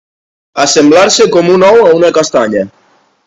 Assemblar-se 0.63 1.27
com 1.37 1.51
un 1.57 1.67
ou 1.69 1.79
a 1.83 1.93
una 1.99 2.11
castanya. 2.21 2.65